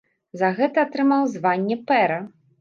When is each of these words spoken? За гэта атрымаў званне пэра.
За 0.39 0.47
гэта 0.59 0.77
атрымаў 0.87 1.27
званне 1.35 1.79
пэра. 1.93 2.19